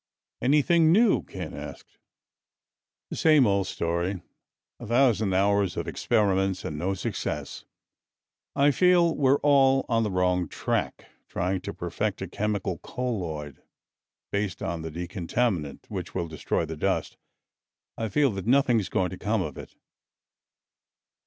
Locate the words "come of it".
19.19-19.75